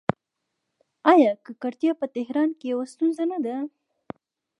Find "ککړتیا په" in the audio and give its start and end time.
1.45-2.05